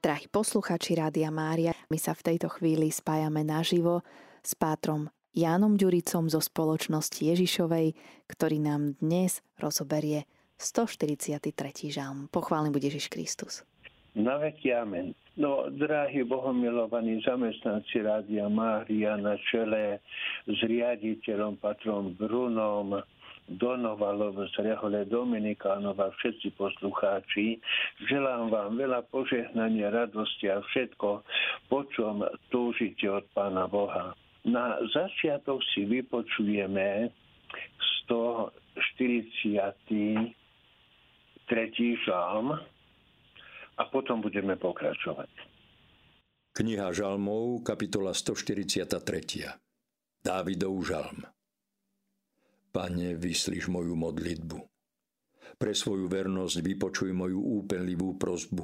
[0.00, 4.00] Drahí posluchači Rádia Mária, my sa v tejto chvíli spájame naživo
[4.40, 7.92] s pátrom Jánom Ďuricom zo spoločnosti Ježišovej,
[8.24, 10.24] ktorý nám dnes rozoberie
[10.56, 11.92] 143.
[11.92, 12.32] žalm.
[12.32, 13.60] Pochválený bude Ježiš Kristus.
[14.16, 15.12] Na veky amen.
[15.36, 20.00] No, drahí bohomilovaní zamestnanci Rádia Mária na čele
[20.48, 23.04] s riaditeľom patrom Brunom,
[23.50, 27.58] Donovalov z Rehole Dominikánova, všetci poslucháči.
[28.06, 31.26] Želám vám veľa požehnania, radosti a všetko,
[31.66, 32.22] po čom
[32.54, 34.14] túžite od Pána Boha.
[34.46, 37.10] Na začiatok si vypočujeme
[38.06, 40.30] 143.
[42.06, 42.54] žalm
[43.74, 45.26] a potom budeme pokračovať.
[46.54, 49.58] Kniha žalmov, kapitola 143.
[50.22, 51.39] Dávidov žalm.
[52.70, 54.58] Pane, vyslíš moju modlitbu.
[55.58, 58.62] Pre svoju vernosť vypočuj moju úpenlivú prozbu.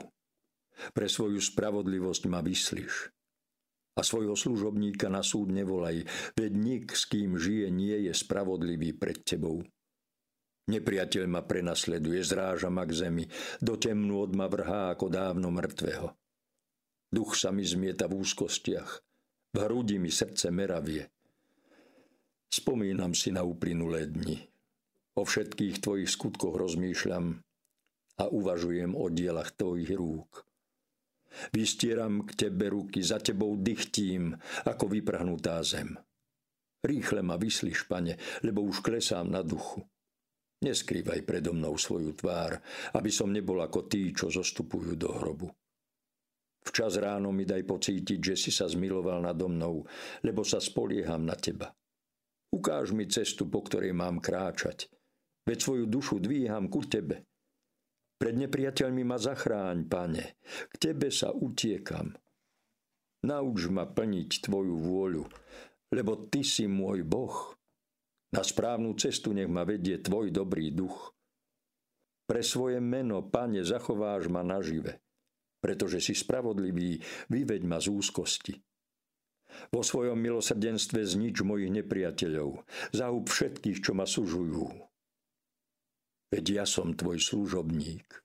[0.95, 3.11] Pre svoju spravodlivosť ma vyslíš.
[3.97, 6.05] A svojho služobníka na súd nevolaj,
[6.39, 9.65] veď nik, s kým žije, nie je spravodlivý pred tebou.
[10.69, 13.25] Nepriateľ ma prenasleduje, zráža ma k zemi,
[13.59, 16.13] do temnú ma vrhá ako dávno mŕtvého.
[17.11, 18.91] Duch sa mi zmieta v úzkostiach,
[19.55, 21.16] v hrudi mi srdce meravie.
[22.51, 24.39] Spomínam si na uplynulé dni.
[25.17, 27.41] O všetkých tvojich skutkoch rozmýšľam
[28.17, 30.45] a uvažujem o dielach tvojich rúk.
[31.53, 35.97] Vystieram k tebe ruky, za tebou dychtím, ako vyprahnutá zem.
[36.81, 39.85] Rýchle ma vyslíš, pane, lebo už klesám na duchu.
[40.65, 42.57] Neskrývaj predo mnou svoju tvár,
[42.97, 45.53] aby som nebol ako tí, čo zostupujú do hrobu.
[46.65, 49.85] Včas ráno mi daj pocítiť, že si sa zmiloval nado mnou,
[50.25, 51.71] lebo sa spolieham na teba.
[52.57, 54.89] Ukáž mi cestu, po ktorej mám kráčať.
[55.45, 57.29] Veď svoju dušu dvíham ku tebe.
[58.17, 60.41] Pred nepriateľmi ma zachráň, pane.
[60.73, 62.17] K tebe sa utiekam.
[63.29, 65.25] Nauč ma plniť tvoju vôľu,
[65.93, 67.53] lebo ty si môj Boh.
[68.33, 71.13] Na správnu cestu nech ma vedie tvoj dobrý duch.
[72.25, 74.99] Pre svoje meno, pane, zachováš ma nažive,
[75.61, 76.99] pretože si spravodlivý,
[77.29, 78.57] vyveď ma z úzkosti.
[79.73, 82.65] Vo svojom milosrdenstve znič mojich nepriateľov.
[82.95, 84.69] Zahub všetkých, čo ma sužujú.
[86.31, 88.23] Veď ja som tvoj služobník.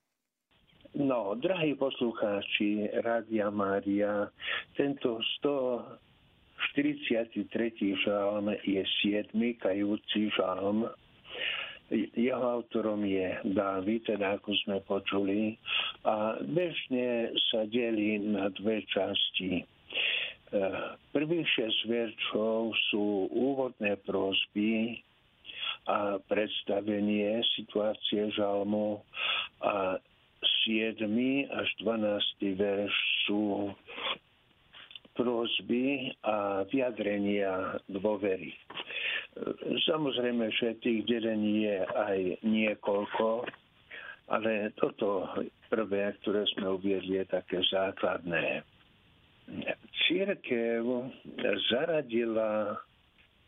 [0.92, 4.28] No, drahí poslucháči Rádia Mária,
[4.76, 7.48] tento 143.
[8.04, 9.32] žalm je 7.
[9.56, 10.84] kajúci žalm.
[11.92, 15.56] Jeho autorom je Dávid, teda ako sme počuli,
[16.04, 19.64] a bežne sa delí na dve časti.
[21.16, 25.00] Prvých šesť veršov sú úvodné prosby
[25.88, 29.00] a predstavenie situácie žalmu
[29.64, 29.96] a
[30.68, 31.08] 7.
[31.48, 32.60] až 12.
[32.60, 33.72] verš sú
[35.16, 38.52] prosby a vyjadrenia dôvery.
[39.88, 43.48] Samozrejme, že tých delení je aj niekoľko,
[44.28, 45.28] ale toto
[45.72, 48.64] prvé, ktoré sme uviedli, je také základné.
[50.06, 50.84] Církev
[51.70, 52.78] zaradila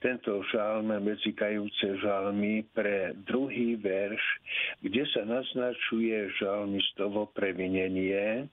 [0.04, 4.20] tento žalm medzi kajúce žalmy pre druhý verš,
[4.84, 8.44] kde sa naznačuje žalmistovo previnenie,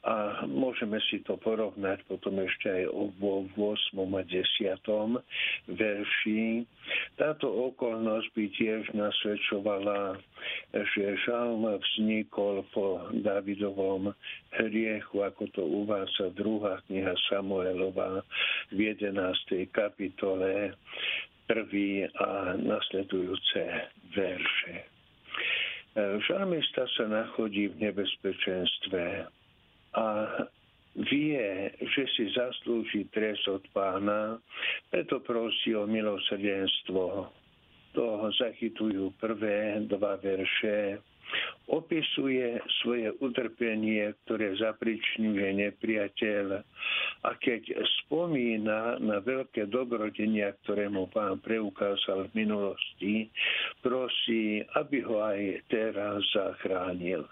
[0.00, 2.84] a môžeme si to porovnať potom ešte aj
[3.20, 4.00] vo 8.
[4.00, 5.76] a 10.
[5.76, 6.64] verši.
[7.20, 10.16] Táto okolnosť by tiež nasvedčovala,
[10.72, 14.16] že žalm vznikol po Davidovom
[14.56, 18.24] hriechu, ako to uvádza druhá kniha Samuelova
[18.72, 19.68] v 11.
[19.68, 20.72] kapitole
[21.44, 23.60] prvý a nasledujúce
[24.14, 24.86] verše.
[25.98, 29.26] Žalmista sa nachodí v nebezpečenstve
[29.94, 30.06] a
[30.98, 34.38] vie, že si zaslúži trest od pána,
[34.90, 37.30] preto prosí o milosrdenstvo.
[37.94, 38.06] To
[38.38, 41.02] zachytujú prvé dva verše.
[41.70, 46.46] Opisuje svoje utrpenie, ktoré zapričňuje nepriateľ
[47.22, 47.70] a keď
[48.02, 53.30] spomína na veľké dobrodenia, ktoré mu pán preukázal v minulosti,
[53.78, 55.40] prosí, aby ho aj
[55.70, 57.22] teraz zachránil.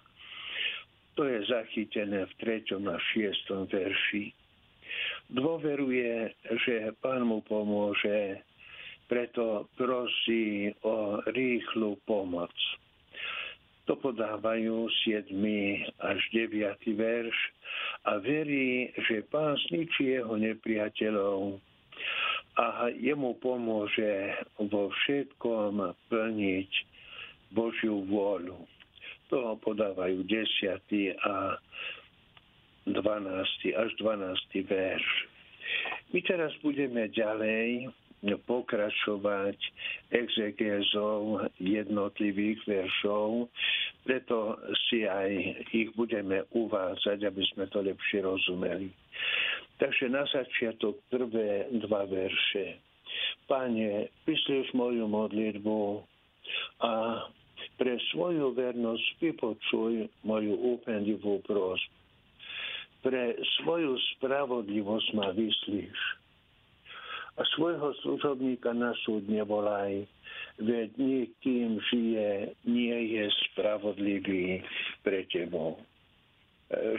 [1.19, 2.79] To je zachytené v 3.
[2.79, 3.75] a 6.
[3.75, 4.31] verši.
[5.35, 6.31] Dôveruje,
[6.63, 8.39] že pán mu pomôže,
[9.11, 12.55] preto prosí o rýchlu pomoc.
[13.91, 15.27] To podávajú 7.
[16.07, 16.87] až 9.
[16.95, 17.37] verš
[18.07, 21.59] a verí, že pán zničí jeho nepriateľov
[22.63, 24.39] a jemu pomôže
[24.71, 25.83] vo všetkom
[26.15, 26.71] plniť
[27.51, 28.78] Božiu vôľu
[29.29, 31.57] toho podávajú desiatý a
[33.77, 34.65] až 12.
[34.65, 35.09] verš.
[36.17, 37.93] My teraz budeme ďalej
[38.27, 39.55] pokračovať
[40.11, 43.47] exegézou jednotlivých veršov,
[44.03, 44.59] preto
[44.89, 45.31] si aj
[45.71, 48.91] ich budeme uvádzať, aby sme to lepšie rozumeli.
[49.79, 52.83] Takže na začiatok prvé dva verše.
[53.47, 56.03] Pane, vyslíš moju modlitbu
[56.83, 56.93] a
[57.79, 61.95] pre svoju vernosť vypočuj moju úpenlivú prosbu.
[62.99, 66.19] Pre svoju spravodlivosť ma vyslíš
[67.39, 70.03] a svojho služobníka na súd nevolaj,
[70.59, 74.67] veď nikým žije, nie je spravodlivý
[75.07, 75.79] pre tebou.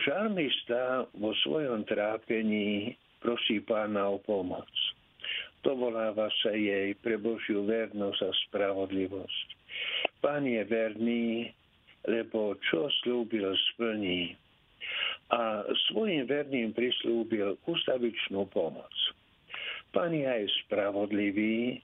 [0.08, 4.72] Žalmista vo svojom trápení prosí pána o pomoc.
[5.60, 9.59] Dovoláva sa jej pre Božiu vernosť a spravodlivosť.
[10.20, 11.52] Pán je verný,
[12.08, 14.36] lebo čo slúbil, splní.
[15.30, 18.92] A svojim verným prislúbil ustavičnú pomoc.
[19.94, 21.82] Pán je aj spravodlivý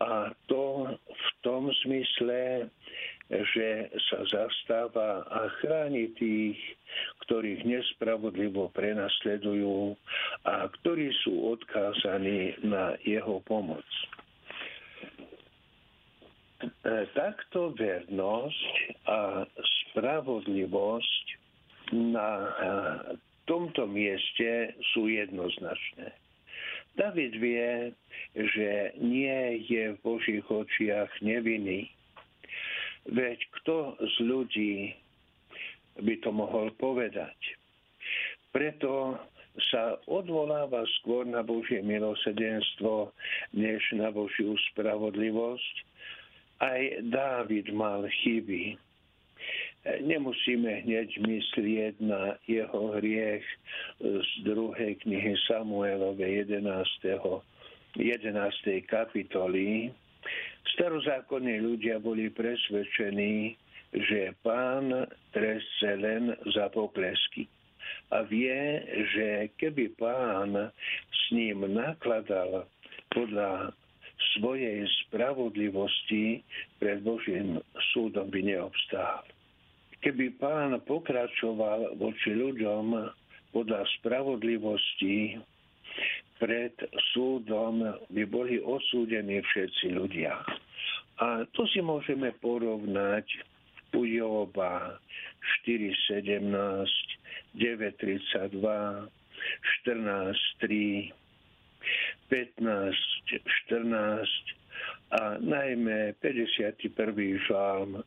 [0.00, 2.70] a to v tom zmysle,
[3.30, 3.68] že
[4.10, 6.58] sa zastáva a chráni tých,
[7.26, 9.94] ktorých nespravodlivo prenasledujú
[10.48, 13.86] a ktorí sú odkázaní na jeho pomoc.
[16.60, 16.68] E,
[17.16, 18.72] takto vernosť
[19.08, 19.48] a
[19.90, 21.24] spravodlivosť
[21.96, 22.50] na e,
[23.48, 26.12] tomto mieste sú jednoznačné.
[27.00, 27.96] David vie,
[28.36, 31.88] že nie je v Božích očiach nevinný.
[33.08, 34.74] Veď kto z ľudí
[35.96, 37.36] by to mohol povedať?
[38.52, 39.16] Preto
[39.72, 43.16] sa odvoláva skôr na Božie milosedenstvo,
[43.56, 45.89] než na Božiu spravodlivosť.
[46.60, 48.76] Aj Dávid mal chyby
[49.80, 53.40] Nemusíme hneď myslieť na jeho hriech
[54.04, 56.68] z druhej knihy Samuelovej 11.
[57.96, 57.96] 11.
[58.84, 59.88] kapitoly.
[60.76, 63.56] Starozákonní ľudia boli presvedčení,
[63.96, 67.48] že pán trestce len za poklesky.
[68.12, 68.84] A vie,
[69.16, 70.68] že keby pán
[71.08, 72.68] s ním nakladal
[73.16, 73.72] podľa
[74.36, 76.44] svojej spravodlivosti
[76.78, 77.60] pred Božím
[77.92, 79.24] súdom by neobstál.
[80.00, 83.12] Keby pán pokračoval voči ľuďom
[83.52, 85.36] podľa spravodlivosti,
[86.40, 86.72] pred
[87.12, 90.40] súdom by boli osúdení všetci ľudia.
[91.20, 93.28] A to si môžeme porovnať
[93.92, 94.96] u Joba
[95.68, 96.48] 4.17,
[97.60, 98.56] 9.32,
[99.84, 101.12] 14.3,
[102.30, 104.54] 15.14
[105.10, 106.86] a najmä 51.
[107.50, 108.02] žalm,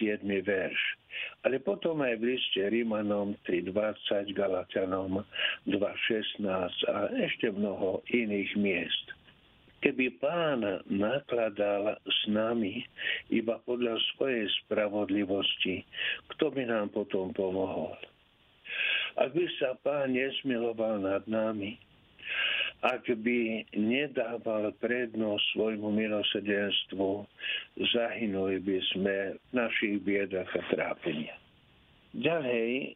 [0.00, 0.24] 7.
[0.42, 0.80] verš.
[1.44, 5.20] Ale potom aj v liste Rímanom 3.20, Galatianom
[5.68, 6.40] 2.16
[6.88, 9.06] a ešte mnoho iných miest.
[9.84, 12.82] Keby pán nakladal s nami
[13.28, 15.84] iba podľa svojej spravodlivosti,
[16.34, 17.94] kto by nám potom pomohol?
[19.16, 21.76] Ak by sa pán nesmiloval nad nami,
[22.86, 27.26] ak by nedával prednosť svojmu milosedenstvu,
[27.90, 31.42] zahynuli by sme v našich biedach a trápeniach.
[32.14, 32.94] Ďalej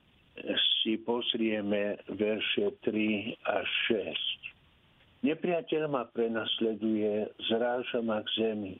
[0.81, 5.27] si pozrieme verše 3 až 6.
[5.27, 8.75] Nepriateľ ma prenasleduje, zráža ma k zemi.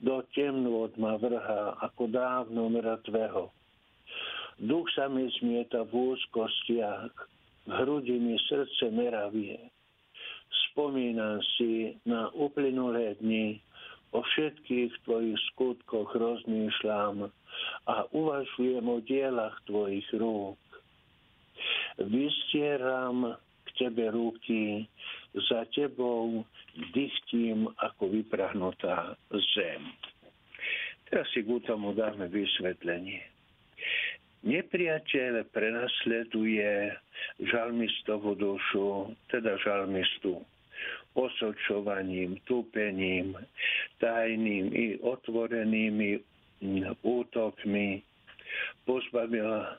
[0.00, 3.52] Do temnôt ma vrhá ako dávno mŕtvého.
[4.60, 7.12] Duch sa mi zmieta v úzkostiach,
[7.68, 9.60] v hrudi mi srdce meravie.
[10.70, 13.58] Spomínam si na uplynulé dni,
[14.10, 17.30] o všetkých tvojich skutkoch rozmýšľam
[17.86, 20.58] a uvažujem o dielach tvojich rúk.
[21.98, 24.88] Vystieram k tebe ruky,
[25.50, 26.42] za tebou
[26.90, 29.14] dychtím ako vyprahnutá
[29.54, 29.82] zem.
[31.06, 33.22] Teraz si k tomu dáme vysvetlenie.
[34.40, 36.96] Nepriateľ prenasleduje
[37.44, 40.40] žalmistovú dušu, teda žalmistu,
[41.14, 43.34] osočovaním, túpením,
[43.98, 46.20] tajným i otvorenými
[47.02, 48.02] útokmi.
[48.84, 49.78] Pozbavila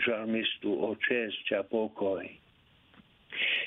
[0.00, 2.22] žalmistu o česť a pokoj.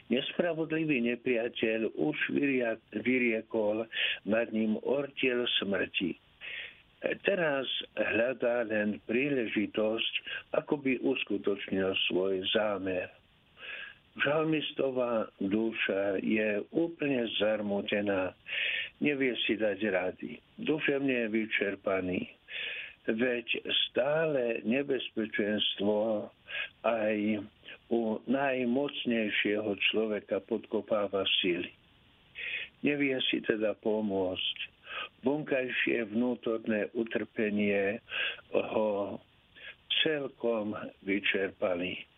[0.07, 2.17] Nespravodlivý nepriateľ už
[3.03, 3.83] vyriekol
[4.23, 6.15] nad ním ortiel smrti
[6.97, 10.13] Teraz hľadá len príležitosť,
[10.57, 13.05] ako by uskutočnil svoj zámer.
[14.17, 18.33] Žalmistová duša je úplne zarmutená,
[18.97, 22.21] nevie si dať rady, duševne je vyčerpaný.
[23.07, 23.47] Veď
[23.87, 26.27] stále nebezpečenstvo
[26.83, 27.39] aj
[27.87, 31.71] u najmocnejšieho človeka podkopáva sily.
[32.83, 34.57] Nevie si teda pomôcť.
[35.23, 38.03] Vonkajšie vnútorné utrpenie
[38.51, 39.21] ho
[40.03, 42.16] celkom vyčerpali.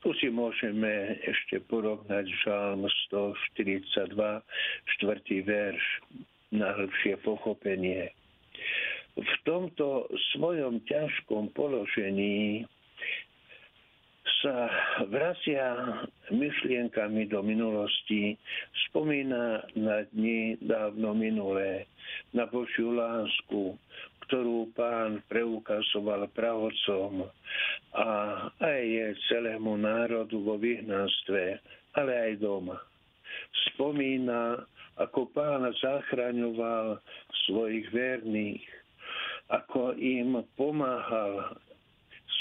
[0.00, 4.16] Tu si môžeme ešte porovnať žalm 142,
[4.96, 5.84] štvrtý verš
[6.56, 8.08] na hĺbšie pochopenie.
[9.20, 12.64] V tomto svojom ťažkom položení
[14.40, 14.72] sa
[15.04, 15.76] vracia
[16.32, 18.40] myšlienkami do minulosti,
[18.88, 21.84] spomína na dni dávno minulé,
[22.32, 23.76] na Božiu lásku,
[24.30, 27.26] ktorú pán preukazoval pravodcom
[27.98, 28.08] a
[28.62, 31.58] aj celému národu vo vyhnanstve,
[31.98, 32.78] ale aj doma.
[33.74, 34.62] Spomína,
[35.02, 37.02] ako pán zachraňoval
[37.50, 38.62] svojich verných,
[39.50, 41.58] ako im pomáhal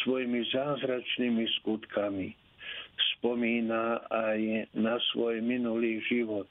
[0.05, 2.37] svojimi zázračnými skutkami.
[3.19, 6.47] Spomína aj na svoj minulý život,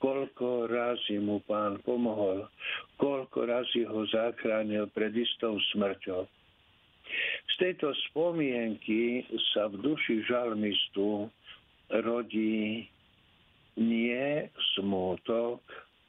[0.00, 2.48] koľko razy mu pán pomohol,
[2.96, 6.24] koľko razy ho zachránil pred istou smrťou.
[7.52, 11.28] Z tejto spomienky sa v duši žalmistu
[12.02, 12.88] rodí
[13.76, 15.60] nie smútok,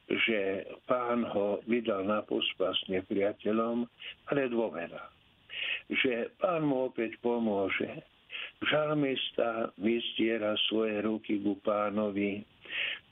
[0.07, 3.83] že pán ho vydal na pospas nepriateľom,
[4.31, 5.03] ale dôvera
[5.89, 8.03] že pán mu opäť pomôže.
[8.57, 12.41] Žalmista vystiera svoje ruky ku pánovi,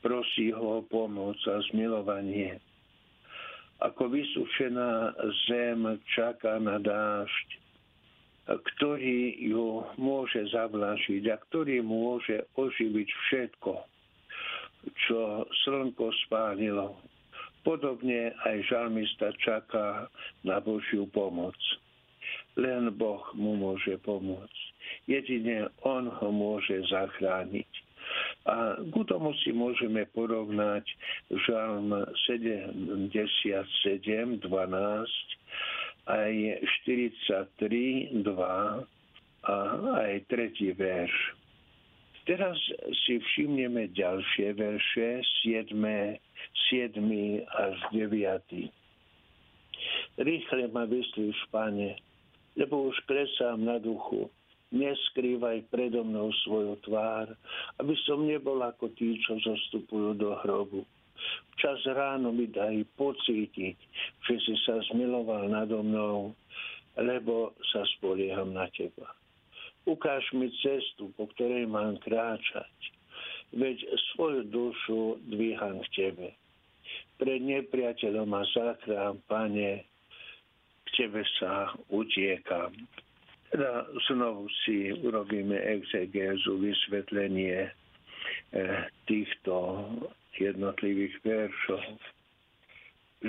[0.02, 2.58] prosí ho o pomoc a zmilovanie.
[3.86, 5.14] Ako vysúšená
[5.46, 7.48] zem čaká na dážď,
[8.46, 13.74] ktorý ju môže zavlažiť a ktorý môže oživiť všetko,
[15.06, 16.98] čo slnko spálilo.
[17.66, 20.10] Podobne aj žalmista čaká
[20.46, 21.58] na Božiu pomoc.
[22.54, 24.75] Len Boh mu môže pomôcť.
[25.08, 27.72] Jedine On ho môže zachrániť.
[28.46, 30.86] A k tomu si môžeme porovnať
[31.50, 31.90] žalm
[32.30, 32.86] 77,
[34.46, 34.46] 12,
[36.06, 36.34] aj
[36.86, 38.86] 43, 2
[39.46, 39.56] a
[40.06, 41.14] aj tretí verš.
[42.26, 42.58] Teraz
[43.06, 45.78] si všimneme ďalšie verše, 7,
[46.74, 46.98] 7
[47.46, 48.70] až 9.
[50.18, 52.02] Rýchle ma vyslíš, Pane,
[52.58, 54.30] lebo už klesám na duchu.
[54.76, 57.32] Neskrývaj predo mnou svoju tvár,
[57.80, 60.84] aby som nebol ako tí, čo zostupujú do hrobu.
[61.56, 63.78] Včas ráno mi daj pocítiť,
[64.28, 66.36] že si sa zmiloval nado mnou,
[67.00, 69.16] lebo sa spolieham na teba.
[69.88, 72.76] Ukáž mi cestu, po ktorej mám kráčať,
[73.56, 73.80] veď
[74.12, 76.30] svoju dušu dvíham k tebe.
[77.16, 79.88] Pred nepriateľom a zachrám, pane,
[80.96, 82.76] tebe sa utiekam.
[83.56, 89.80] Teda znovu si urobíme exegézu, vysvetlenie eh, týchto
[90.36, 91.80] jednotlivých veršov.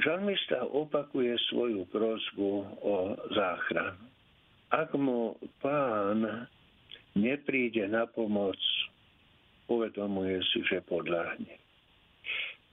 [0.03, 2.51] Žalmista opakuje svoju prozbu
[2.83, 4.03] o záchranu.
[4.75, 6.51] Ak mu pán
[7.15, 8.59] nepríde na pomoc,
[9.71, 11.55] uvedomuje si, že podľahne.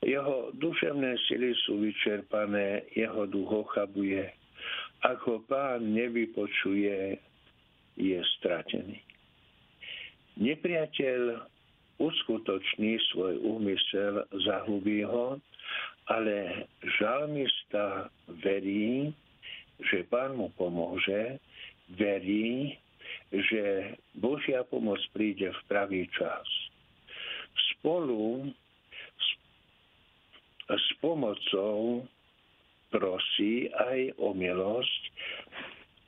[0.02, 4.26] Jeho duševné sily sú vyčerpané, jeho duch ochabuje,
[5.06, 7.22] ako pán nevypočuje,
[7.98, 9.00] je stratený.
[10.40, 11.46] Nepriateľ
[12.02, 15.38] uskutoční svoj úmysel, zahubí ho,
[16.10, 16.68] ale
[17.00, 18.10] žalmista
[18.42, 19.14] verí,
[19.94, 21.38] že pán mu pomôže,
[21.96, 22.76] verí,
[23.32, 26.46] že Božia pomoc príde v pravý čas.
[27.78, 28.50] Spolu
[29.18, 29.28] s,
[30.70, 32.06] s pomocou
[32.94, 35.02] prosí aj o milosť,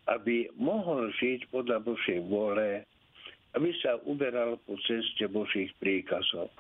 [0.05, 2.85] aby mohol žiť podľa Božej vôle,
[3.57, 6.51] aby sa uberal po ceste Božích príkazov.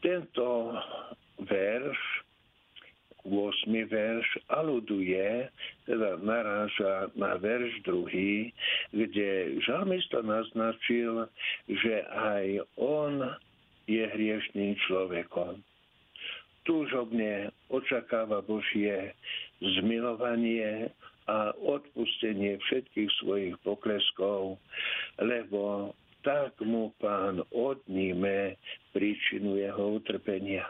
[0.00, 0.76] Tento
[1.44, 2.00] verš,
[3.24, 3.32] 8.
[3.88, 5.48] verš, aluduje,
[5.88, 8.52] teda naráža na verš druhý,
[8.92, 11.24] kde žalmista naznačil,
[11.68, 12.44] že aj
[12.76, 13.24] on
[13.88, 15.64] je hriešným človekom
[16.64, 19.12] túžobne očakáva Božie
[19.60, 20.90] zmilovanie
[21.24, 24.60] a odpustenie všetkých svojich pokleskov,
[25.20, 25.92] lebo
[26.24, 28.56] tak mu pán odníme
[28.96, 30.64] príčinu jeho utrpenia.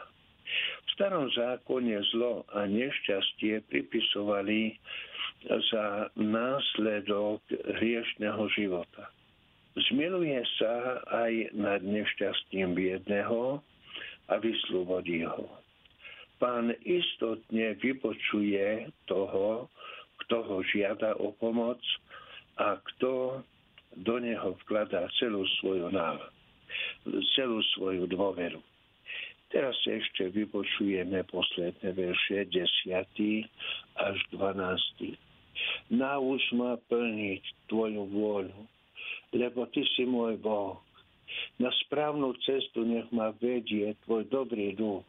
[0.83, 4.75] V starom zákone zlo a nešťastie pripisovali
[5.47, 7.43] za následok
[7.79, 9.11] hriešného života.
[9.75, 13.59] Zmiluje sa aj nad nešťastím biedného
[14.31, 15.65] a vyslobodí ho
[16.39, 19.71] pán istotne vypočuje toho,
[20.25, 21.79] kto ho žiada o pomoc
[22.57, 23.43] a kto
[23.95, 26.25] do neho vkladá celú svoju návu,
[27.37, 28.59] celú svoju dôveru.
[29.53, 33.47] Teraz ešte vypočujeme posledné verše 10.
[33.95, 35.15] až 12.
[35.95, 38.61] Nauč ma plniť Tvoju vôľu,
[39.31, 40.81] lebo Ty si môj Boh.
[41.61, 45.07] Na správnu cestu nech ma vedie Tvoj dobrý duch.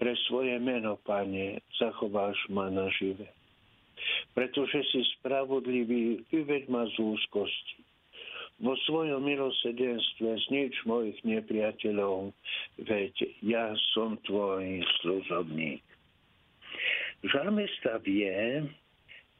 [0.00, 3.28] Pre svoje meno, Pane, zachováš ma na žive.
[4.34, 7.82] Pretože si spravodlivý, vyveď ma z úzkosti.
[8.60, 12.36] Vo svojom milosedenstve znič mojich nepriateľov,
[12.76, 15.80] veď ja som tvoj služobník.
[17.24, 18.64] Žalmista vie,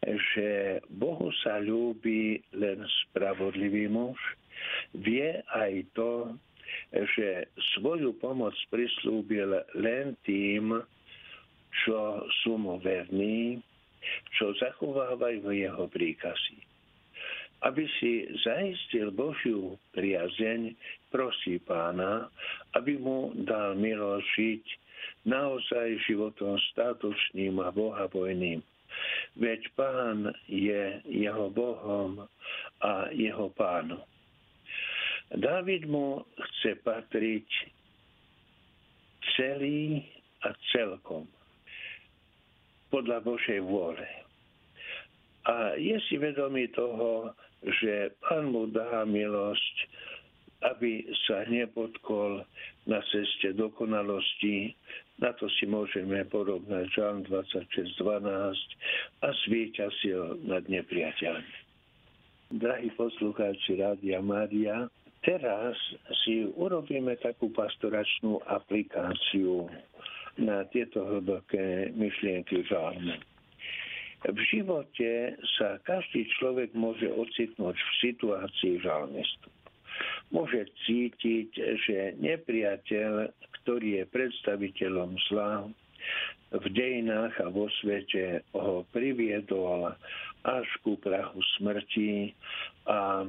[0.04, 4.16] že Bohu sa ľúbi len spravodlivý muž.
[4.96, 6.32] Vie aj to,
[6.92, 10.80] že svoju pomoc prislúbil len tým,
[11.84, 13.60] čo sú mu verní,
[14.36, 16.58] čo zachovávajú jeho príkazy.
[17.60, 20.72] Aby si zaistil Božiu priazeň,
[21.12, 22.32] prosí pána,
[22.72, 24.64] aby mu dal milosť žiť
[25.28, 28.64] naozaj životom statočným a bohabojným.
[29.36, 32.24] Veď pán je jeho Bohom
[32.80, 34.02] a jeho pánom.
[35.30, 37.46] David mu chce patriť
[39.38, 40.02] celý
[40.42, 41.28] a celkom
[42.90, 44.04] podľa Božej vôle.
[45.48, 47.32] A je si vedomý toho,
[47.64, 49.76] že Pán mu dá milosť,
[50.60, 52.44] aby sa nepotkol
[52.84, 54.76] na ceste dokonalosti.
[55.16, 58.04] Na to si môžeme porovnať Žalm 26.12
[59.24, 61.56] a zvýťazil nad nepriateľmi.
[62.50, 65.76] Drahí poslucháči Rádia Mária, Teraz
[66.24, 69.68] si urobíme takú pastoračnú aplikáciu
[70.40, 73.20] na tieto hlboké myšlienky žalmu.
[74.20, 79.48] V živote sa každý človek môže ocitnúť v situácii žalmistu.
[80.28, 81.50] Môže cítiť,
[81.88, 85.68] že nepriateľ, ktorý je predstaviteľom zla,
[86.50, 89.94] v dejinách a vo svete ho priviedol
[90.42, 92.34] až ku prahu smrti
[92.90, 93.22] a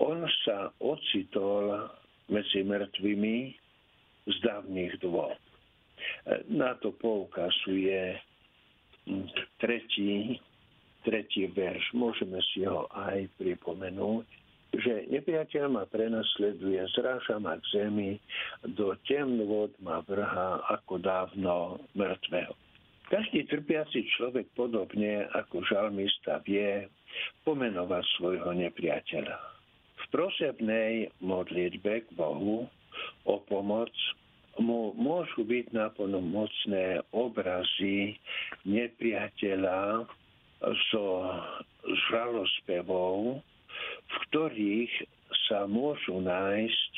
[0.00, 1.92] on sa ocitol
[2.26, 3.36] medzi mŕtvými
[4.26, 5.36] z dávnych dôb.
[6.48, 8.18] Na to poukazuje
[9.58, 10.38] tretí,
[11.02, 11.94] tretí verš.
[11.96, 14.26] Môžeme si ho aj pripomenúť
[14.70, 18.22] že nepriateľ ma prenasleduje, zráža ma k zemi,
[18.62, 18.94] do
[19.42, 22.54] vod ma vrha ako dávno mŕtvého.
[23.10, 26.86] Každý trpiaci človek podobne ako žalmista vie
[27.42, 29.50] pomenovať svojho nepriateľa
[30.10, 32.66] prosebnej modlitbe k Bohu
[33.24, 33.90] o pomoc
[34.58, 38.18] môžu byť naplnomocné obrazy
[38.66, 40.08] nepriateľa
[40.90, 41.04] so
[42.10, 43.40] žalospevou,
[44.10, 44.92] v ktorých
[45.46, 46.92] sa môžu nájsť,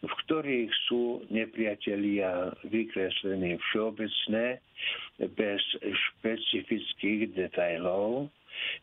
[0.00, 4.58] v ktorých sú nepriatelia vykreslení všeobecné,
[5.36, 8.32] bez špecifických detajlov.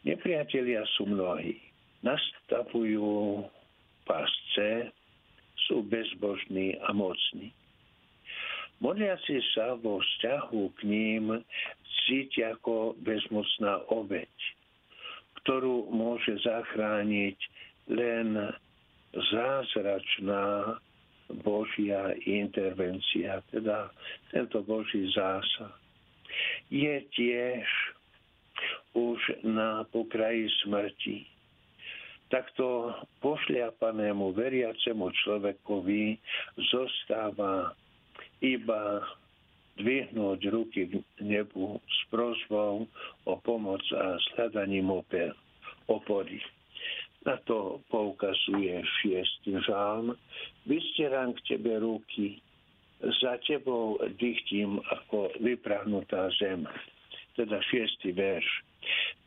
[0.06, 1.58] Nepriatelia sú mnohí
[2.06, 3.42] nastavujú
[4.06, 4.94] pásce,
[5.68, 7.52] sú bezbožní a mocní.
[8.80, 11.42] Modliaci sa vo vzťahu k ním
[12.06, 14.32] cítia ako bezmocná obeď,
[15.42, 17.38] ktorú môže zachrániť
[17.90, 18.38] len
[19.12, 20.78] zázračná
[21.44, 23.92] Božia intervencia, teda
[24.32, 25.74] tento Boží zásah.
[26.70, 27.68] Je tiež
[28.94, 31.37] už na pokraji smrti
[32.28, 32.92] takto
[33.24, 36.20] pošliapanému veriacemu človekovi
[36.72, 37.72] zostáva
[38.44, 39.04] iba
[39.78, 42.90] dvihnúť ruky k nebu s prozbou
[43.30, 44.90] o pomoc a s hľadaním
[45.88, 46.42] opory.
[47.26, 50.16] Na to poukazuje šiestý žálm.
[50.66, 52.40] Vystieram k tebe ruky,
[53.22, 56.66] za tebou dychtím ako vyprahnutá zem.
[57.38, 58.48] Teda šiestý verš.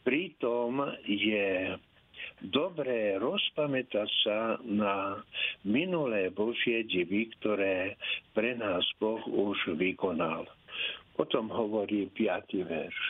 [0.02, 1.78] Pritom je
[2.48, 5.20] dobré rozpamätať sa na
[5.66, 8.00] minulé Božie divy, ktoré
[8.32, 10.48] pre nás Boh už vykonal.
[11.20, 12.64] Potom hovorí 5.
[12.64, 13.00] verš.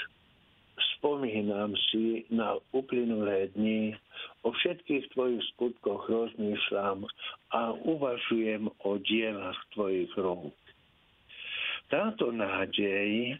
[0.98, 3.94] Spomínam si na uplynulé dni,
[4.44, 7.04] o všetkých tvojich skutkoch rozmýšľam
[7.52, 10.56] a uvažujem o dielach tvojich rúk.
[11.92, 13.36] Táto nádej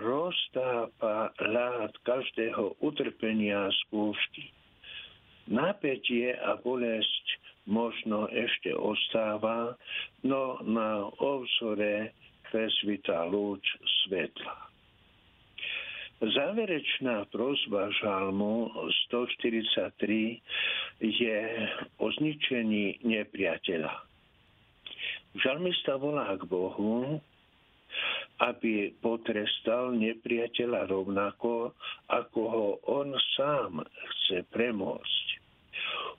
[0.00, 4.57] roztápa lát každého utrpenia a skúšky.
[5.48, 7.24] Napätie a bolesť
[7.68, 9.76] možno ešte ostáva,
[10.24, 12.12] no na obzore
[12.48, 13.64] presvita lúč
[14.04, 14.68] svetla.
[16.18, 18.74] Záverečná prozba žalmu
[19.06, 20.42] 143
[20.98, 21.40] je
[22.02, 23.94] o zničení nepriateľa.
[25.38, 27.22] Žalmista volá k Bohu,
[28.42, 31.78] aby potrestal nepriateľa rovnako,
[32.10, 35.37] ako ho on sám chce premôcť.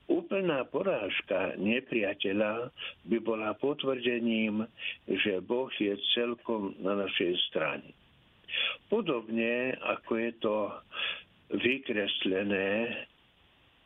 [0.10, 2.74] Úplná porážka nepriateľa
[3.06, 4.65] by bola potvrdením,
[5.06, 7.93] že Boh je celkom na našej strane.
[8.89, 10.56] Podobne ako je to
[11.54, 12.89] vykreslené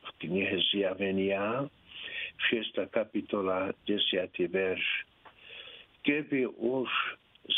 [0.04, 1.68] v knihe Zjavenia,
[2.52, 2.88] 6.
[2.92, 4.32] kapitola, 10.
[4.48, 4.84] verš.
[6.08, 6.88] Keby už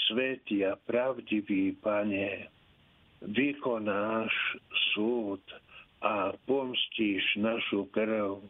[0.10, 2.50] svetý pravdivý Pane
[3.22, 4.34] vykonáš
[4.94, 5.42] súd
[6.02, 8.44] a pomstíš našu krv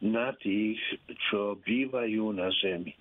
[0.00, 0.80] na tých,
[1.28, 2.96] čo bývajú na zemi.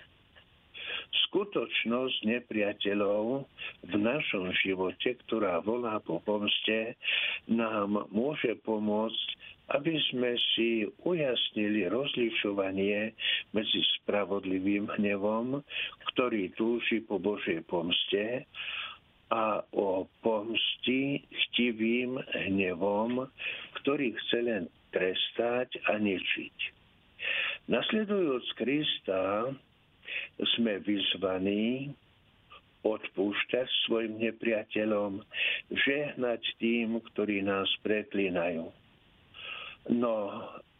[1.29, 3.45] Skutočnosť nepriateľov
[3.85, 6.97] v našom živote, ktorá volá po pomste,
[7.49, 9.27] nám môže pomôcť,
[9.69, 13.13] aby sme si ujasnili rozlišovanie
[13.53, 15.61] medzi spravodlivým hnevom,
[16.13, 18.49] ktorý túži po Božej pomste,
[19.29, 23.29] a o pomsti chtivým hnevom,
[23.81, 26.57] ktorý chce len trestať a ničiť.
[27.69, 29.53] Nasledujúc Krista
[30.57, 31.93] sme vyzvaní
[32.81, 35.21] odpúšťať svojim nepriateľom,
[35.69, 38.71] žehnať tým, ktorí nás preklinajú.
[39.93, 40.15] No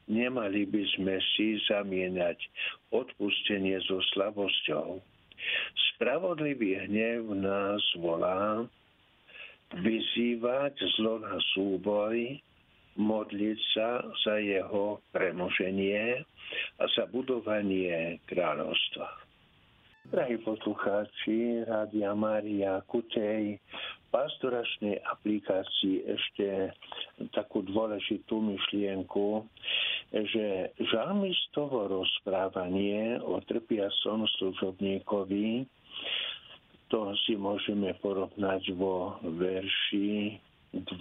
[0.10, 2.40] nemali by sme si zamieňať
[2.90, 4.98] odpustenie so slabosťou
[6.00, 8.64] Spravodlivý hnev nás volá
[9.84, 12.40] vyzývať zlo na súboj,
[12.96, 16.24] modliť sa za jeho premoženie
[16.80, 19.29] a za budovanie kráľovstva.
[20.08, 23.60] Drahí poslucháči, Rádia Mária Kutej,
[24.16, 26.72] pastoračnej aplikácii ešte
[27.36, 29.44] takú dôležitú myšlienku,
[30.16, 35.68] že žalmistovo rozprávanie o trpiacom služobníkovi,
[36.88, 40.40] to si môžeme porovnať vo verši
[40.74, 40.96] 2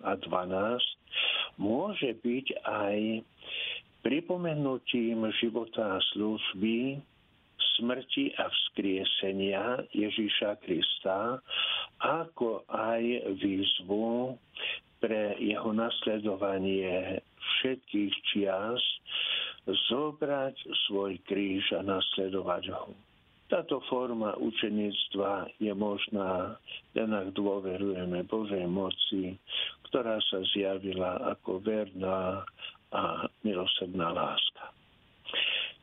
[0.00, 2.96] a 12, môže byť aj
[4.00, 6.96] pripomenutím života a služby
[7.78, 11.38] smrti a vzkriesenia Ježíša Krista,
[12.02, 13.02] ako aj
[13.38, 14.34] výzvu
[14.98, 18.82] pre jeho nasledovanie všetkých čias,
[19.88, 20.56] zobrať
[20.88, 22.92] svoj kríž a nasledovať ho.
[23.48, 26.60] Táto forma učenictva je možná,
[26.92, 29.40] len ak dôverujeme Božej moci,
[29.88, 32.44] ktorá sa zjavila ako verná
[32.92, 34.68] a milosrdná láska.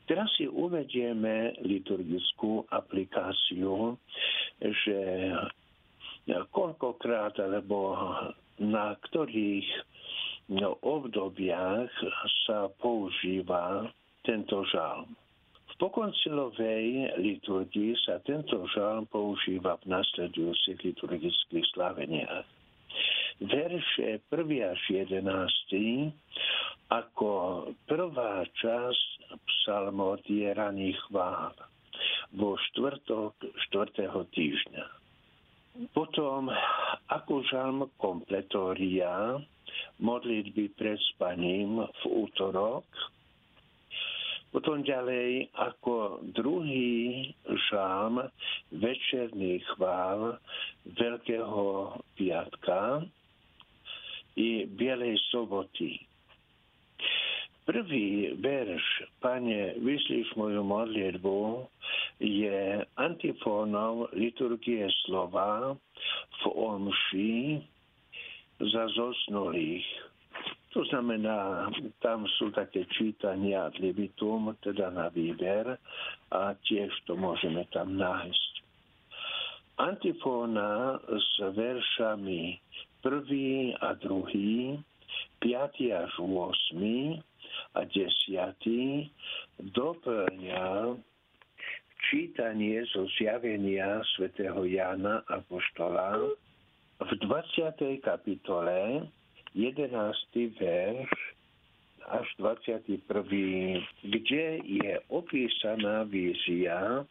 [0.06, 3.98] Teraz si uvedieme liturgickú aplikáciu,
[4.62, 5.00] že
[6.54, 7.98] koľkokrát alebo
[8.62, 9.68] na ktorých
[10.54, 11.92] no, obdobiach
[12.46, 13.90] sa používa
[14.22, 15.10] tento žalm.
[15.76, 22.48] V pokoncilovej liturgii sa tento žalm používa v nasledujúcich liturgických slaveniach.
[23.44, 26.16] Verše 1 až 11
[26.88, 27.32] ako
[27.90, 29.15] prvá časť
[29.66, 31.50] psalmodie raných chvál
[32.38, 33.34] vo štvrtok
[33.66, 34.86] štvrtého týždňa.
[35.90, 36.54] Potom
[37.10, 39.42] ako žalm kompletória
[39.98, 42.86] modlitby pred spaním v útorok,
[44.54, 47.34] potom ďalej ako druhý
[47.74, 48.22] žalm
[48.70, 50.38] večerný chvál
[50.86, 53.02] Veľkého piatka
[54.38, 56.06] i Bielej soboty
[57.66, 61.66] Prvý verš, Pane, vyslíš moju modlitbu,
[62.22, 65.74] je antifónom liturgie slova
[66.14, 67.58] v omši
[68.62, 69.86] za zosnulých.
[70.78, 71.72] To znamená,
[72.06, 75.80] tam sú také čítania ad libitum, teda na výber,
[76.30, 78.54] a tiež to môžeme tam nájsť.
[79.82, 82.62] Antifóna s veršami
[83.02, 84.78] prvý a druhý,
[85.40, 87.35] piatý až 8 a 10.
[89.60, 90.96] doplňa
[92.08, 96.32] čítanie zo zjavenia svätého Jana Apoštola
[97.04, 98.00] v 20.
[98.00, 99.04] kapitole
[99.52, 99.92] 11.
[100.56, 101.12] verš
[102.06, 103.02] až 21.,
[104.06, 107.02] kde je opísaná vízia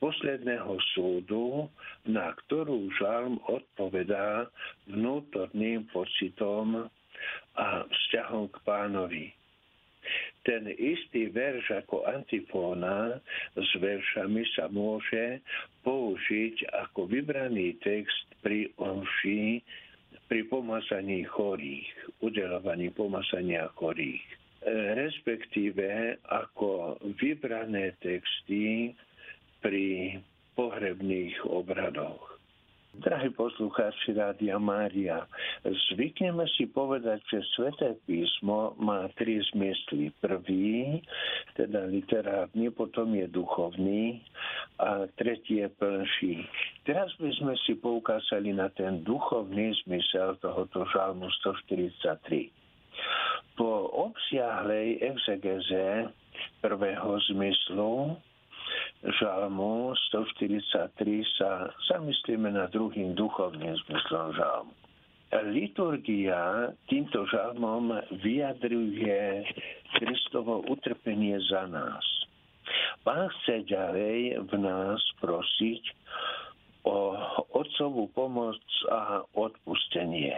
[0.00, 1.68] posledného súdu,
[2.08, 4.48] na ktorú žalm odpovedá
[4.88, 6.88] vnútorným pocitom
[7.60, 9.37] a vzťahom k pánovi
[10.46, 13.20] ten istý verš ako antifóna
[13.58, 15.42] s veršami sa môže
[15.84, 19.60] použiť ako vybraný text pri omši
[20.28, 21.88] pri pomazaní chorých,
[22.20, 24.36] udelovaní pomazania chorých, e,
[25.00, 28.92] respektíve ako vybrané texty
[29.64, 30.20] pri
[30.52, 32.37] pohrebných obradoch.
[32.96, 35.28] Drahí poslucháči Rádia Mária,
[35.60, 40.08] zvykneme si povedať, že Sveté písmo má tri zmysly.
[40.24, 41.04] Prvý,
[41.52, 44.24] teda literárny, potom je duchovný
[44.80, 46.48] a tretí je plnší.
[46.88, 52.48] Teraz by sme si poukázali na ten duchovný zmysel tohoto žalmu 143.
[53.52, 56.08] Po obsiahlej exegeze
[56.64, 58.16] prvého zmyslu
[59.02, 64.72] žalmu 143 sa zamyslíme nad druhým duchovným zmyslom žalmu.
[65.52, 67.92] Liturgia týmto žalmom
[68.24, 69.44] vyjadruje
[70.00, 72.04] Kristovo utrpenie za nás.
[73.04, 75.82] Pán chce ďalej v nás prosiť
[76.88, 77.12] o
[77.52, 80.32] otcovú pomoc a odpustenie.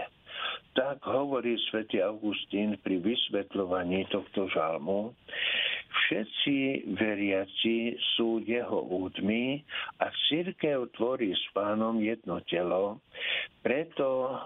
[0.75, 5.15] Tak hovorí svätý Augustín pri vysvetľovaní tohto žalmu,
[5.91, 9.59] Všetci veriaci sú jeho údmi
[9.99, 13.03] a církev tvorí s pánom jedno telo,
[13.67, 14.39] preto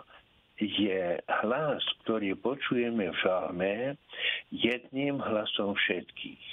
[0.57, 3.75] je hlas, ktorý počujeme v žalme,
[4.55, 6.47] jedným hlasom všetkých.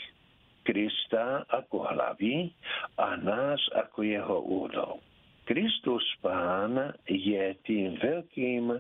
[0.61, 2.53] Krista ako hlavy
[2.99, 5.01] a nás ako jeho údov.
[5.49, 8.71] Kristus Pán je tým veľkým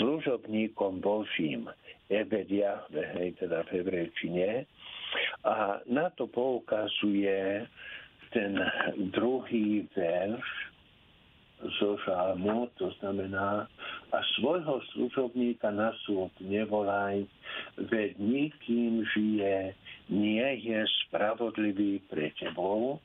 [0.00, 1.68] služobníkom Božím,
[2.10, 4.66] Ebedia, hej, teda v hebrejčine,
[5.44, 7.66] a na to poukazuje
[8.30, 8.60] ten
[9.10, 10.46] druhý verš
[11.80, 13.68] zo žalmu, to znamená,
[14.12, 17.28] a svojho služobníka na súd nevolaj,
[17.76, 19.76] veď nikým žije,
[20.08, 22.96] nie je spravodlivý pre tebou.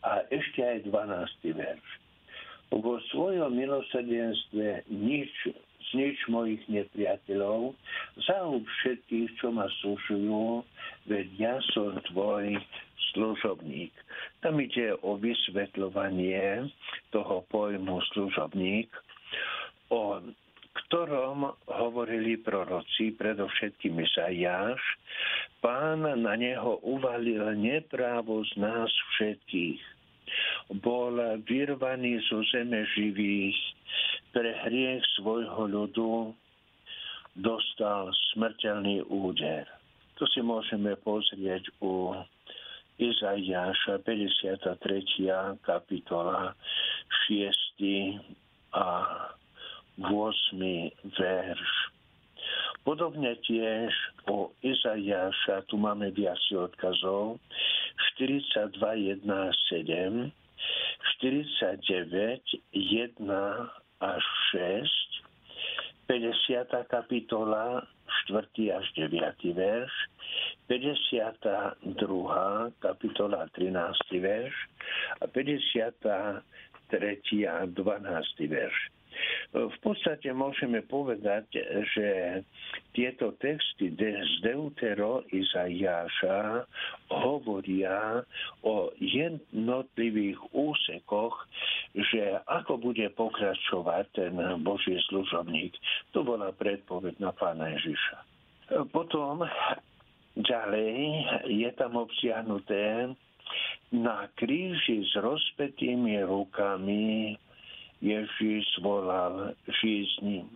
[0.00, 1.54] A ešte aj 12.
[1.54, 1.88] verš.
[2.72, 5.30] Vo svojom milosrdenstve nič
[5.90, 7.74] znič mojich nepriateľov,
[8.26, 10.64] zahub všetkých, čo ma slušujú,
[11.10, 12.58] veď ja som tvoj
[13.12, 13.92] služobník.
[14.40, 16.70] Tam ide o vysvetľovanie
[17.10, 18.90] toho pojmu služobník,
[19.90, 20.22] o
[20.70, 24.78] ktorom hovorili proroci, predovšetkým Izaiáš,
[25.58, 29.99] pán na neho uvalil neprávo z nás všetkých.
[30.70, 31.18] Bol
[31.50, 33.58] vyrvaný zo zeme živých,
[34.30, 36.30] pre hriech svojho ľudu
[37.34, 39.66] dostal smrteľný úder.
[40.22, 42.14] To si môžeme pozrieť u
[43.00, 44.76] Izaiáša 53.
[45.64, 46.54] kapitola
[47.26, 48.20] 6.
[48.76, 48.86] a
[49.98, 50.06] 8.
[51.18, 51.70] verš.
[52.84, 53.90] Podobne tiež
[54.30, 57.40] u Izaiáša, tu máme viac odkazov,
[58.20, 60.32] 42, 1, 7,
[61.20, 62.40] 49,
[62.72, 64.24] 1 až
[64.56, 64.88] 6,
[66.06, 66.88] 50.
[66.88, 67.86] kapitola,
[68.26, 68.72] 4.
[68.72, 69.54] až 9.
[69.54, 69.92] verš,
[70.66, 72.70] 52.
[72.78, 74.10] kapitola, 13.
[74.10, 74.54] verš
[75.20, 77.48] a 53.
[77.48, 78.48] a 12.
[78.48, 78.90] verš.
[79.50, 81.50] V podstate môžeme povedať,
[81.94, 82.40] že
[82.94, 86.66] tieto texty z Deutero Izaiáša
[87.10, 88.22] hovoria
[88.62, 91.34] o jednotlivých úsekoch,
[91.94, 95.74] že ako bude pokračovať ten Boží služobník.
[96.14, 98.16] To bola predpoveď na pána Ježiša.
[98.94, 99.42] Potom
[100.38, 100.94] ďalej
[101.50, 103.10] je tam obsiahnuté
[103.90, 107.34] na kríži s rozpetými rukami
[108.00, 110.48] Ježíš volal, žij s ním.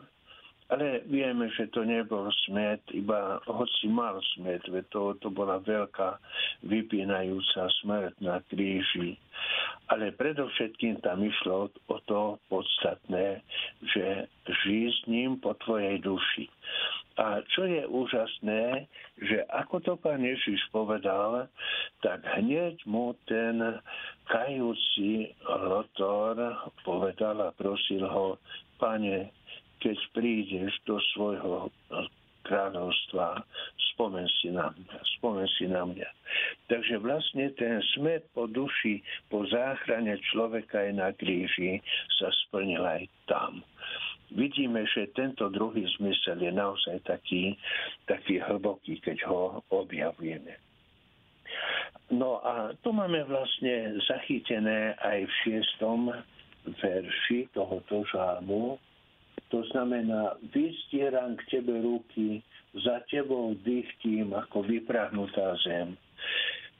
[0.73, 6.17] Ale vieme, že to nebol smet, iba hoci mal smet, to, to bola veľká
[6.65, 9.21] vypínajúca smrť na kríži.
[9.93, 13.45] Ale predovšetkým tam išlo o to podstatné,
[13.93, 14.25] že
[14.65, 16.49] žij s ním po tvojej duši.
[17.15, 18.91] A čo je úžasné,
[19.23, 21.47] že ako to pán Ježiš povedal,
[22.03, 23.63] tak hneď mu ten
[24.27, 28.35] kajúci Lotor povedal a prosil ho,
[28.83, 29.31] pane,
[29.79, 31.71] keď prídeš do svojho
[32.51, 33.47] kráľovstva,
[33.95, 36.11] spomen si na mňa, spomen si na mňa.
[36.67, 39.01] Takže vlastne ten smet po duši,
[39.31, 41.79] po záchrane človeka aj na kríži
[42.19, 43.63] sa splnil aj tam
[44.33, 47.59] vidíme, že tento druhý zmysel je naozaj taký,
[48.09, 50.57] taký hlboký, keď ho objavujeme.
[52.13, 56.13] No a tu máme vlastne zachytené aj v šiestom
[56.81, 58.77] verši tohoto žalmu.
[59.53, 62.43] To znamená, vystieram k tebe ruky,
[62.75, 65.95] za tebou dychtím ako vyprahnutá zem.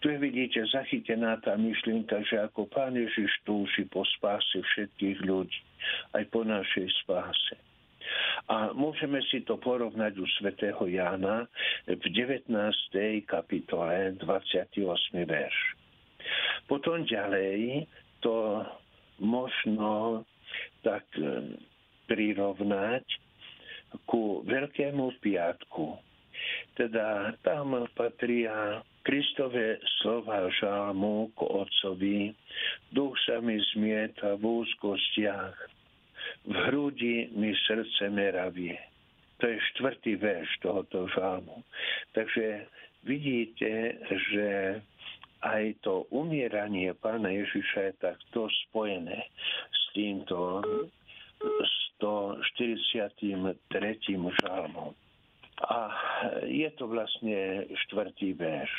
[0.05, 5.57] Tu je vidíte zachytená tá myšlienka, že ako Pán Ježiš túži po spáse všetkých ľudí,
[6.13, 7.57] aj po našej spáse.
[8.53, 11.49] A môžeme si to porovnať u svätého Jána
[11.89, 12.53] v 19.
[13.25, 14.85] kapitole 28.
[15.25, 15.57] verš.
[16.69, 17.89] Potom ďalej
[18.21, 18.61] to
[19.25, 20.21] možno
[20.85, 21.57] tak e,
[22.13, 23.09] prirovnať
[24.05, 25.97] ku Veľkému piatku.
[26.75, 32.33] Teda tam patria Kristové slova žalmu k Otcovi,
[32.91, 35.55] duch sa mi zmieta v úzkostiach,
[36.49, 38.81] v hrudi mi srdce meravie.
[39.39, 41.61] To je štvrtý verš tohoto žalmu.
[42.17, 42.65] Takže
[43.05, 44.01] vidíte,
[44.33, 44.81] že
[45.45, 49.29] aj to umieranie pána Ježiša je takto spojené
[49.69, 50.65] s týmto
[52.01, 53.61] 143.
[54.41, 54.97] žalmom.
[55.63, 55.91] A
[56.51, 58.75] je to vlastne štvrtý verš.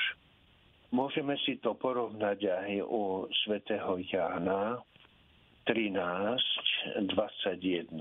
[0.91, 4.79] Môžeme si to porovnať aj u svätého Jána
[5.67, 7.99] 13, 21.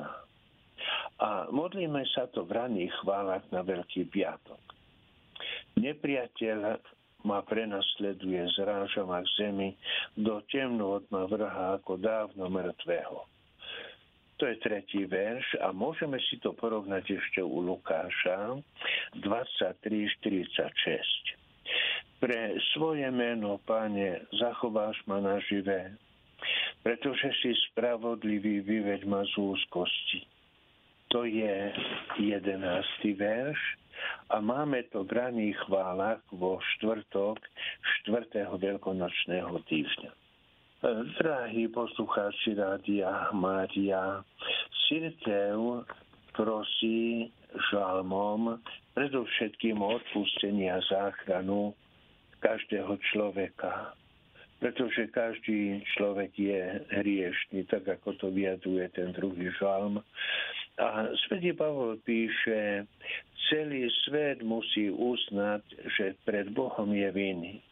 [1.22, 4.60] A modlíme sa to v raných chválach na Veľký piatok.
[5.80, 6.78] Nepriateľ
[7.24, 9.68] ma prenasleduje, zráža ma k zemi,
[10.12, 13.33] do temnú od ma vrha ako dávno mŕtvého.
[14.38, 18.58] To je tretí verš a môžeme si to porovnať ešte u Lukáša
[19.22, 20.18] 23.46.
[22.18, 22.40] Pre
[22.74, 25.94] svoje meno, Pane, zachováš ma naživé,
[26.82, 30.26] pretože si spravodlivý, vyveď ma z úzkosti.
[31.14, 31.70] To je
[32.18, 33.60] jedenácty verš
[34.34, 37.38] a máme to v raných chválach vo štvrtok
[38.02, 40.23] štvrtého veľkonočného týždňa.
[40.84, 44.20] Drahí poslucháči Rádia Mária,
[44.84, 45.80] Církev
[46.36, 47.32] prosí
[47.72, 48.60] žalmom
[48.92, 51.72] predovšetkým o odpustenie a záchranu
[52.44, 53.96] každého človeka.
[54.60, 60.04] Pretože každý človek je hriešný, tak ako to vyjadruje ten druhý žalm.
[60.76, 62.84] A svätý Pavol píše,
[63.48, 65.64] celý svet musí uznať,
[65.96, 67.64] že pred Bohom je viny.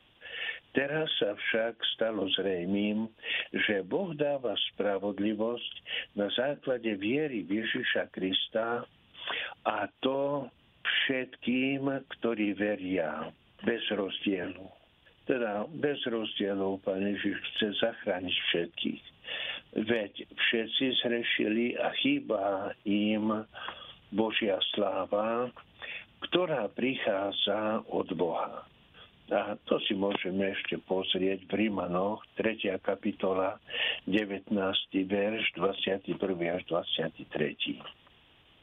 [0.73, 3.05] Teraz sa však stalo zrejmým,
[3.53, 5.75] že Boh dáva spravodlivosť
[6.17, 8.81] na základe viery Ježiša Krista
[9.69, 10.49] a to
[10.83, 13.29] všetkým, ktorí veria,
[13.63, 14.65] bez rozdielu.
[15.29, 19.03] Teda bez rozdielov Pán Ježiš chce zachrániť všetkých
[19.73, 23.49] veď všetci zhrešili a chýba im
[24.13, 25.49] Božia sláva,
[26.29, 28.69] ktorá prichádza od Boha.
[29.33, 32.77] A to si môžeme ešte pozrieť v Rímanoch, 3.
[32.85, 33.57] kapitola,
[34.05, 34.53] 19.
[35.09, 36.21] verš, 21.
[36.53, 37.81] až 23.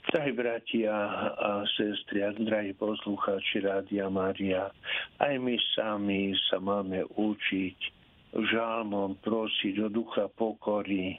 [0.10, 0.94] Drahí bratia
[1.38, 4.70] a sestry, a drahí poslucháči Rádia Mária,
[5.22, 7.78] aj my sami sa máme učiť
[8.34, 11.18] žalmom prosiť o ducha pokory,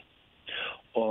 [0.95, 1.07] o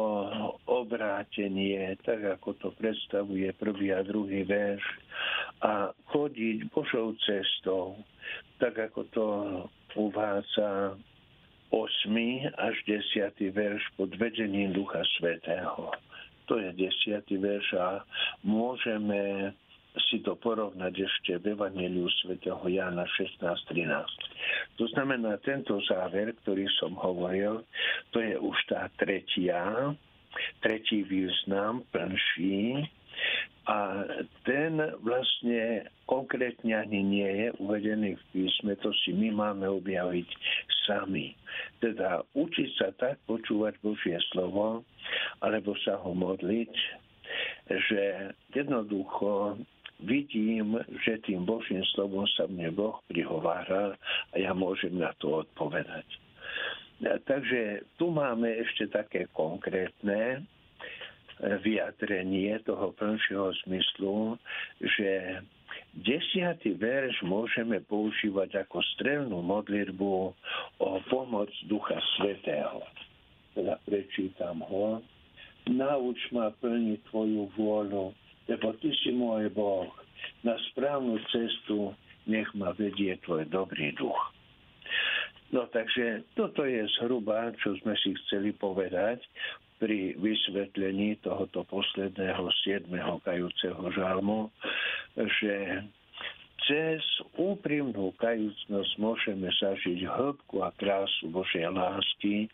[0.67, 4.83] obrátenie, tak ako to predstavuje prvý a druhý verš,
[5.59, 7.99] a chodiť Božou cestou,
[8.59, 9.25] tak ako to
[9.95, 10.95] uvádza
[11.71, 12.55] 8.
[12.57, 13.53] až 10.
[13.53, 15.91] verš pod vedením Ducha Svetého.
[16.49, 17.29] To je 10.
[17.29, 18.01] verš a
[18.41, 19.53] môžeme
[20.09, 24.05] si to porovnať ešte v Evangeliu svätého Jána 16.13.
[24.77, 27.65] To znamená, tento záver, ktorý som hovoril,
[28.13, 29.93] to je už tá tretia,
[30.61, 32.85] tretí význam, plnší,
[33.69, 34.01] a
[34.49, 40.25] ten vlastne konkrétne ani nie je uvedený v písme, to si my máme objaviť
[40.89, 41.37] sami.
[41.77, 44.81] Teda učiť sa tak počúvať Božie slovo,
[45.45, 46.73] alebo sa ho modliť,
[47.69, 49.61] že jednoducho
[50.03, 53.95] vidím, že tým Božím slovom sa mne Boh prihovára
[54.31, 56.07] a ja môžem na to odpovedať.
[56.99, 60.43] Takže tu máme ešte také konkrétne
[61.39, 64.35] vyjadrenie toho plnšieho zmyslu,
[64.83, 65.39] že
[65.95, 70.15] desiatý verš môžeme používať ako strelnú modlitbu
[70.83, 72.83] o pomoc Ducha Svetého.
[73.55, 74.99] Teda prečítam ho.
[75.71, 78.11] Nauč ma plniť Tvoju vôľu,
[78.49, 79.87] lebo Ty si môj Boh.
[80.43, 81.93] Na správnu cestu
[82.25, 84.19] nech ma vedie Tvoj dobrý duch.
[85.49, 89.21] No takže toto je zhruba, čo sme si chceli povedať
[89.81, 94.53] pri vysvetlení tohoto posledného siedmeho kajúceho žalmu,
[95.15, 95.81] že
[96.69, 97.01] cez
[97.33, 102.45] úprimnú kajúcnosť môžeme zažiť hĺbku a krásu Božej lásky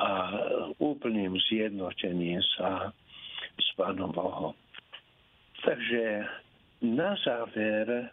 [0.00, 0.34] a
[0.82, 2.90] úplným zjednotením sa
[3.54, 4.56] s Pánom Bohom.
[5.62, 6.26] Takže
[6.82, 8.10] na záver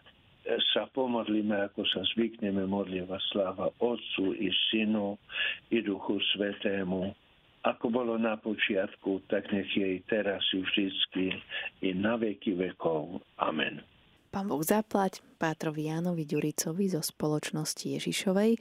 [0.72, 5.20] sa pomodlíme, ako sa zvykneme modlieva sláva Otcu i Synu
[5.68, 7.12] i Duchu Svetému,
[7.60, 11.36] ako bolo na počiatku, tak nech jej teraz vždycky
[11.84, 13.20] i na veky vekov.
[13.36, 13.84] Amen.
[14.32, 18.56] Pán Boh zaplať Pátrovi Jánovi Ďuricovi zo spoločnosti Ježišovej,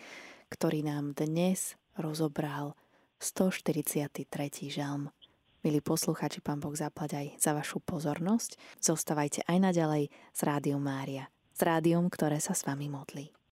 [0.51, 2.75] ktorý nám dnes rozobral
[3.21, 4.25] 143.
[4.67, 5.13] žalm.
[5.59, 8.55] Milí posluchači, pán Boh zaplať aj za vašu pozornosť.
[8.79, 13.38] Zostávajte aj naďalej s Rádiom Mária, s rádiom, ktoré sa s vami modlí.